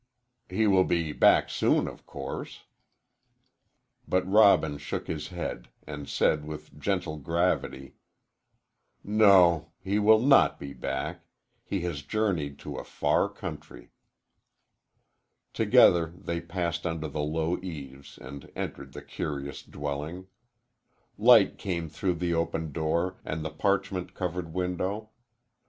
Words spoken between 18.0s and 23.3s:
and entered the curious dwelling. Light came through the open door